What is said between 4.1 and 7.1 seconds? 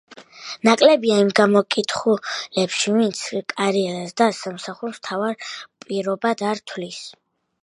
და სამსახურს მთავარ პირობად არ თვლის.